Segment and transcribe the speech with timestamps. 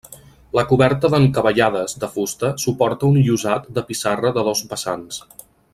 [0.59, 5.21] La coberta d'encavallades de fusta suporta un llosat de pissarra de dos vessants.